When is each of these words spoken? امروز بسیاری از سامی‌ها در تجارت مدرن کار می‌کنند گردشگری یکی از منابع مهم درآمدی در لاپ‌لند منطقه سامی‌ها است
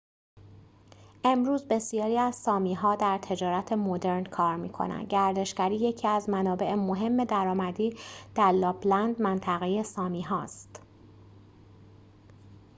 امروز 1.23 1.65
بسیاری 1.67 2.17
از 2.17 2.35
سامی‌ها 2.35 2.95
در 2.95 3.17
تجارت 3.17 3.73
مدرن 3.73 4.23
کار 4.23 4.55
می‌کنند 4.55 5.07
گردشگری 5.07 5.75
یکی 5.75 6.07
از 6.07 6.29
منابع 6.29 6.73
مهم 6.75 7.23
درآمدی 7.23 7.95
در 8.35 8.51
لاپ‌لند 8.51 9.21
منطقه 9.21 9.83
سامی‌ها 9.83 10.41
است 10.41 10.81